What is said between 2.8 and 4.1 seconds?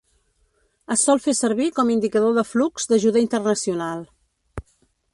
d'ajuda internacional.